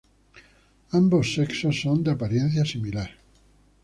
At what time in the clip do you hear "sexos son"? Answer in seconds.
1.35-2.03